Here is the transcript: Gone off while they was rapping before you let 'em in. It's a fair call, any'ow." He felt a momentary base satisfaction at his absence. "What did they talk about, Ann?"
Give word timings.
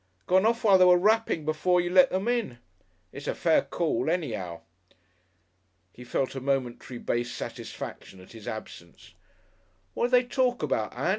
Gone 0.25 0.47
off 0.47 0.63
while 0.63 0.79
they 0.79 0.83
was 0.85 0.99
rapping 0.99 1.45
before 1.45 1.79
you 1.79 1.91
let 1.91 2.11
'em 2.11 2.27
in. 2.27 2.57
It's 3.11 3.27
a 3.27 3.35
fair 3.35 3.61
call, 3.61 4.09
any'ow." 4.09 4.61
He 5.93 6.03
felt 6.03 6.33
a 6.33 6.41
momentary 6.41 6.97
base 6.97 7.31
satisfaction 7.31 8.19
at 8.19 8.31
his 8.31 8.47
absence. 8.47 9.13
"What 9.93 10.05
did 10.09 10.11
they 10.13 10.23
talk 10.23 10.63
about, 10.63 10.95
Ann?" 10.95 11.09